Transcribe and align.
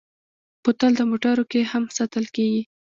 بوتل 0.63 0.91
د 0.97 1.01
موټرو 1.09 1.43
کې 1.51 1.61
هم 1.71 1.83
ساتل 1.97 2.25
کېږي. 2.35 2.61